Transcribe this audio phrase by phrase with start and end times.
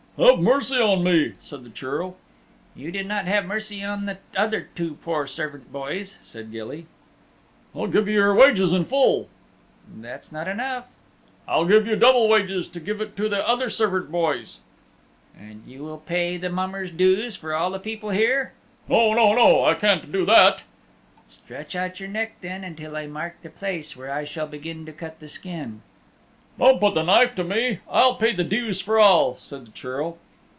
[0.17, 2.15] "Have mercy on me," said the Churl.
[2.75, 6.85] "You did not have mercy on the other two poor servant boys," said Gilly.
[7.75, 9.29] "I'll give you your wages in full."
[9.91, 10.89] "That's not enough."
[11.47, 14.59] "I'll give you double wages to give to the other servant boys."
[15.35, 18.51] "And will you pay the mummers' dues for all the people here?"
[18.89, 19.63] "No, no, no.
[19.65, 20.61] I can't do that."
[21.29, 24.91] "Stretch out your neck then until I mark the place where I shall begin to
[24.93, 25.81] cut the skin."
[26.59, 27.79] "Don't put the knife to me.
[27.89, 30.17] I'll pay the dues for all," said the Churl.